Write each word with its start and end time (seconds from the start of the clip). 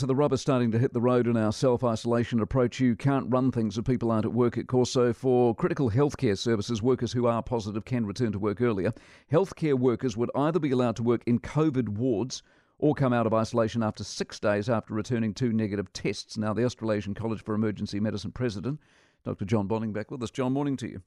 So 0.00 0.06
the 0.06 0.14
rubber's 0.14 0.40
starting 0.40 0.70
to 0.70 0.78
hit 0.78 0.94
the 0.94 1.00
road 1.02 1.26
in 1.26 1.36
our 1.36 1.52
self-isolation 1.52 2.40
approach. 2.40 2.80
You 2.80 2.96
can't 2.96 3.26
run 3.28 3.52
things 3.52 3.76
if 3.76 3.84
people 3.84 4.10
aren't 4.10 4.24
at 4.24 4.32
work, 4.32 4.56
of 4.56 4.66
course. 4.66 4.90
So 4.90 5.12
for 5.12 5.54
critical 5.54 5.90
healthcare 5.90 6.38
services, 6.38 6.80
workers 6.80 7.12
who 7.12 7.26
are 7.26 7.42
positive 7.42 7.84
can 7.84 8.06
return 8.06 8.32
to 8.32 8.38
work 8.38 8.62
earlier. 8.62 8.94
Healthcare 9.30 9.74
workers 9.74 10.16
would 10.16 10.30
either 10.34 10.58
be 10.58 10.70
allowed 10.70 10.96
to 10.96 11.02
work 11.02 11.22
in 11.26 11.38
COVID 11.38 11.90
wards 11.90 12.42
or 12.78 12.94
come 12.94 13.12
out 13.12 13.26
of 13.26 13.34
isolation 13.34 13.82
after 13.82 14.02
six 14.02 14.40
days 14.40 14.70
after 14.70 14.94
returning 14.94 15.34
two 15.34 15.52
negative 15.52 15.92
tests. 15.92 16.38
Now, 16.38 16.54
the 16.54 16.64
Australasian 16.64 17.12
College 17.12 17.44
for 17.44 17.54
Emergency 17.54 18.00
Medicine 18.00 18.32
president, 18.32 18.80
Dr. 19.26 19.44
John 19.44 19.66
Bonning, 19.66 19.92
back 19.92 20.10
with 20.10 20.22
us. 20.22 20.30
John, 20.30 20.54
morning 20.54 20.78
to 20.78 20.88
you. 20.88 21.02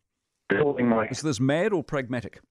Good 0.51 0.61
morning, 0.61 0.89
Mike. 0.89 1.11
Is 1.11 1.21
this 1.21 1.39
mad 1.39 1.73
or 1.73 1.83
pragmatic? 1.83 2.41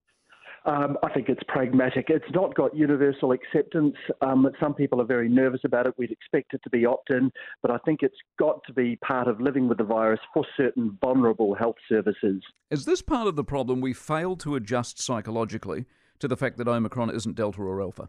Um, 0.65 0.97
I 1.03 1.13
think 1.13 1.29
it's 1.29 1.43
pragmatic. 1.49 2.07
It's 2.09 2.25
not 2.33 2.55
got 2.55 2.77
universal 2.77 3.33
acceptance. 3.33 3.97
Um, 4.21 4.49
some 4.61 4.75
people 4.75 5.01
are 5.01 5.05
very 5.07 5.29
nervous 5.29 5.61
about 5.65 5.87
it. 5.87 5.95
We'd 5.99 6.13
expect 6.13 6.55
it 6.55 6.61
to 6.63 6.71
be 6.71 6.87
opt 6.87 7.11
in, 7.11 7.33
but 7.63 7.71
I 7.71 7.79
think 7.79 8.01
it's 8.03 8.17
got 8.39 8.61
to 8.67 8.73
be 8.73 8.97
part 8.97 9.27
of 9.27 9.41
living 9.41 9.69
with 9.69 9.79
the 9.79 9.85
virus 9.85 10.21
for 10.33 10.45
certain 10.57 10.97
vulnerable 11.01 11.55
health 11.55 11.77
services. 11.89 12.43
Is 12.71 12.85
this 12.85 13.03
part 13.03 13.27
of 13.27 13.37
the 13.37 13.45
problem? 13.45 13.81
We 13.81 13.93
failed 13.93 14.41
to 14.41 14.55
adjust 14.55 15.01
psychologically 15.01 15.87
to 16.21 16.29
the 16.29 16.37
fact 16.37 16.59
that 16.59 16.69
Omicron 16.69 17.11
isn't 17.11 17.35
Delta 17.35 17.61
or 17.63 17.83
Alpha. 17.83 18.09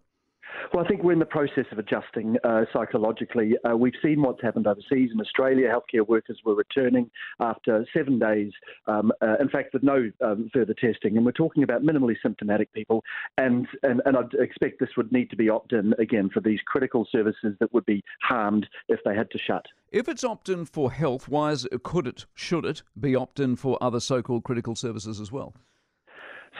Well, 0.73 0.83
I 0.83 0.87
think 0.87 1.03
we're 1.03 1.13
in 1.13 1.19
the 1.19 1.25
process 1.25 1.65
of 1.71 1.77
adjusting 1.77 2.35
uh, 2.43 2.63
psychologically. 2.73 3.53
Uh, 3.63 3.77
we've 3.77 3.93
seen 4.01 4.23
what's 4.23 4.41
happened 4.41 4.65
overseas 4.65 5.11
in 5.13 5.21
Australia. 5.21 5.71
Healthcare 5.71 6.07
workers 6.07 6.39
were 6.43 6.55
returning 6.55 7.11
after 7.39 7.85
seven 7.95 8.17
days, 8.17 8.51
um, 8.87 9.11
uh, 9.21 9.35
in 9.39 9.49
fact, 9.49 9.73
with 9.73 9.83
no 9.83 10.09
um, 10.25 10.49
further 10.51 10.73
testing. 10.73 11.15
And 11.15 11.27
we're 11.27 11.31
talking 11.31 11.61
about 11.61 11.83
minimally 11.83 12.15
symptomatic 12.23 12.73
people. 12.73 13.03
And, 13.37 13.67
and, 13.83 14.01
and 14.05 14.17
I'd 14.17 14.33
expect 14.33 14.79
this 14.79 14.89
would 14.97 15.11
need 15.11 15.29
to 15.29 15.35
be 15.35 15.47
opt 15.47 15.73
in 15.73 15.93
again 15.99 16.31
for 16.33 16.39
these 16.39 16.59
critical 16.65 17.07
services 17.11 17.55
that 17.59 17.71
would 17.71 17.85
be 17.85 18.03
harmed 18.23 18.65
if 18.89 18.99
they 19.05 19.15
had 19.15 19.29
to 19.29 19.37
shut. 19.37 19.67
If 19.91 20.09
it's 20.09 20.23
opt 20.23 20.49
in 20.49 20.65
for 20.65 20.91
health, 20.91 21.27
why 21.27 21.51
is, 21.51 21.65
it? 21.65 21.83
could 21.83 22.07
it, 22.07 22.25
should 22.33 22.65
it 22.65 22.81
be 22.99 23.15
opt 23.15 23.39
in 23.39 23.57
for 23.57 23.77
other 23.79 23.99
so 23.99 24.23
called 24.23 24.43
critical 24.43 24.75
services 24.75 25.19
as 25.19 25.31
well? 25.31 25.53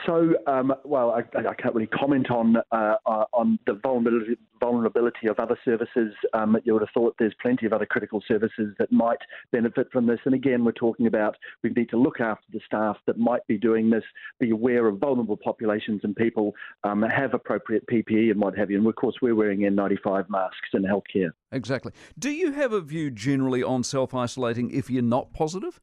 So, 0.06 0.34
um, 0.46 0.74
well, 0.84 1.10
I, 1.12 1.20
I, 1.38 1.54
can't 1.54 1.74
really 1.74 1.86
comment 1.86 2.30
on 2.30 2.56
uh, 2.72 2.96
uh, 3.06 3.24
on 3.32 3.58
the 3.66 3.74
vulnerability, 3.82 4.36
vulnerability 4.60 5.28
of 5.28 5.38
other 5.38 5.58
services. 5.64 6.12
Um, 6.32 6.56
you 6.64 6.74
would 6.74 6.82
have 6.82 6.90
thought 6.92 7.14
there's 7.18 7.34
plenty 7.40 7.64
of 7.64 7.72
other 7.72 7.86
critical 7.86 8.22
services 8.26 8.74
that 8.78 8.92
might 8.92 9.18
benefit 9.52 9.88
from 9.92 10.06
this. 10.06 10.18
And 10.24 10.34
again, 10.34 10.64
we're 10.64 10.72
talking 10.72 11.06
about 11.06 11.36
we 11.62 11.70
need 11.70 11.88
to 11.90 11.96
look 11.96 12.20
after 12.20 12.44
the 12.52 12.60
staff 12.66 12.96
that 13.06 13.18
might 13.18 13.46
be 13.46 13.56
doing 13.56 13.88
this, 13.88 14.04
be 14.38 14.50
aware 14.50 14.86
of 14.88 14.98
vulnerable 14.98 15.36
populations 15.36 16.00
and 16.04 16.14
people, 16.14 16.54
um, 16.82 17.02
have 17.02 17.32
appropriate 17.32 17.86
PPE 17.86 18.30
and 18.30 18.40
what 18.40 18.56
have 18.58 18.70
you. 18.70 18.78
And 18.78 18.86
of 18.86 18.96
course, 18.96 19.16
we're 19.22 19.34
wearing 19.34 19.60
N95 19.60 20.28
masks 20.28 20.68
in 20.74 20.82
healthcare. 20.82 21.30
Exactly. 21.52 21.92
Do 22.18 22.30
you 22.30 22.52
have 22.52 22.72
a 22.72 22.80
view 22.80 23.10
generally 23.10 23.62
on 23.62 23.82
self 23.82 24.12
isolating 24.12 24.70
if 24.70 24.90
you're 24.90 25.02
not 25.02 25.32
positive? 25.32 25.80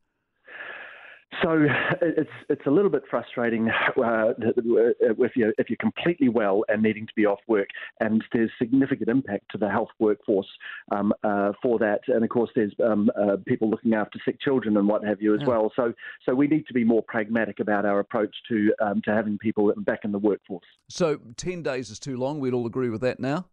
So 1.41 1.65
it's 2.01 2.29
it's 2.49 2.65
a 2.65 2.69
little 2.69 2.89
bit 2.89 3.03
frustrating 3.09 3.69
uh, 3.69 4.33
if 4.37 5.35
you 5.35 5.53
if 5.57 5.69
you're 5.69 5.77
completely 5.79 6.27
well 6.27 6.63
and 6.67 6.83
needing 6.83 7.07
to 7.07 7.13
be 7.15 7.25
off 7.25 7.39
work, 7.47 7.69
and 7.99 8.23
there's 8.33 8.51
significant 8.59 9.09
impact 9.09 9.45
to 9.51 9.57
the 9.57 9.69
health 9.69 9.89
workforce 9.97 10.47
um, 10.91 11.13
uh, 11.23 11.53
for 11.61 11.79
that, 11.79 12.01
and 12.07 12.23
of 12.23 12.29
course 12.29 12.49
there's 12.53 12.73
um, 12.83 13.09
uh, 13.19 13.37
people 13.47 13.69
looking 13.69 13.93
after 13.93 14.19
sick 14.25 14.41
children 14.41 14.75
and 14.75 14.87
what 14.87 15.03
have 15.05 15.21
you 15.21 15.33
as 15.33 15.41
yeah. 15.41 15.47
well. 15.47 15.71
So 15.75 15.93
so 16.25 16.35
we 16.35 16.47
need 16.47 16.67
to 16.67 16.73
be 16.73 16.83
more 16.83 17.01
pragmatic 17.01 17.59
about 17.59 17.85
our 17.85 17.99
approach 17.99 18.35
to 18.49 18.73
um, 18.81 19.01
to 19.05 19.11
having 19.11 19.37
people 19.37 19.71
back 19.77 20.01
in 20.03 20.11
the 20.11 20.19
workforce. 20.19 20.65
So 20.89 21.19
ten 21.37 21.63
days 21.63 21.89
is 21.89 21.99
too 21.99 22.17
long. 22.17 22.39
We'd 22.39 22.53
all 22.53 22.67
agree 22.67 22.89
with 22.89 23.01
that 23.01 23.19
now. 23.19 23.47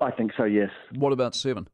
I 0.00 0.10
think 0.12 0.32
so. 0.36 0.44
Yes. 0.44 0.70
What 0.94 1.12
about 1.12 1.34
seven? 1.34 1.68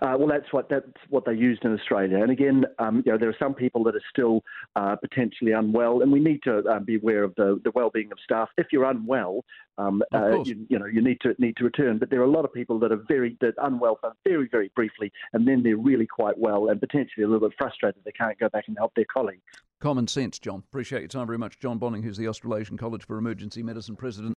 Uh, 0.00 0.14
well, 0.18 0.28
that's 0.28 0.52
what 0.52 0.68
that's 0.68 0.86
what 1.08 1.24
they 1.24 1.32
used 1.32 1.64
in 1.64 1.74
Australia. 1.74 2.22
And 2.22 2.30
again, 2.30 2.64
um, 2.78 3.02
you 3.04 3.12
know, 3.12 3.18
there 3.18 3.28
are 3.28 3.36
some 3.38 3.54
people 3.54 3.82
that 3.84 3.96
are 3.96 4.02
still 4.10 4.42
uh, 4.76 4.96
potentially 4.96 5.52
unwell, 5.52 6.02
and 6.02 6.12
we 6.12 6.20
need 6.20 6.42
to 6.44 6.58
uh, 6.58 6.78
be 6.78 6.96
aware 6.96 7.24
of 7.24 7.34
the, 7.36 7.60
the 7.64 7.72
well-being 7.74 8.12
of 8.12 8.18
staff. 8.22 8.48
If 8.56 8.68
you're 8.72 8.84
unwell, 8.84 9.44
um, 9.76 10.02
uh, 10.14 10.42
you, 10.42 10.66
you, 10.68 10.78
know, 10.78 10.86
you 10.86 11.02
need 11.02 11.20
to 11.22 11.34
need 11.38 11.56
to 11.56 11.64
return. 11.64 11.98
But 11.98 12.10
there 12.10 12.20
are 12.20 12.24
a 12.24 12.30
lot 12.30 12.44
of 12.44 12.52
people 12.52 12.78
that 12.80 12.92
are 12.92 13.02
very 13.08 13.36
that 13.40 13.54
unwell 13.58 13.98
for 14.00 14.12
very 14.24 14.48
very 14.50 14.70
briefly, 14.74 15.12
and 15.32 15.46
then 15.46 15.62
they're 15.62 15.76
really 15.76 16.06
quite 16.06 16.38
well 16.38 16.68
and 16.68 16.80
potentially 16.80 17.24
a 17.24 17.28
little 17.28 17.48
bit 17.48 17.56
frustrated 17.58 18.02
they 18.04 18.12
can't 18.12 18.38
go 18.38 18.48
back 18.48 18.64
and 18.68 18.76
help 18.76 18.94
their 18.94 19.06
colleagues. 19.12 19.42
Common 19.80 20.08
sense, 20.08 20.40
John. 20.40 20.64
Appreciate 20.68 21.00
your 21.00 21.08
time 21.08 21.26
very 21.26 21.38
much, 21.38 21.60
John 21.60 21.78
Bonning, 21.78 22.02
who's 22.02 22.16
the 22.16 22.26
Australasian 22.26 22.76
College 22.76 23.06
for 23.06 23.16
Emergency 23.16 23.62
Medicine 23.62 23.94
president. 23.94 24.36